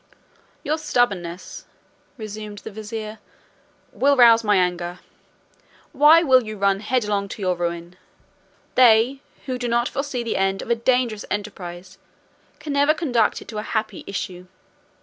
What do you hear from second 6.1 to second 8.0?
will you run headlong to your ruin?